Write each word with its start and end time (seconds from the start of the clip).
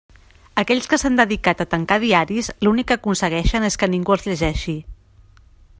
Aquells 0.61 0.87
que 0.93 0.97
s'han 1.01 1.19
dedicat 1.19 1.61
a 1.65 1.67
tancar 1.73 1.97
diaris 2.05 2.49
l'únic 2.67 2.89
que 2.93 2.99
aconsegueixen 2.99 3.69
és 3.69 3.79
que 3.83 3.93
ningú 3.95 4.17
els 4.17 4.27
llegeixi. 4.31 4.77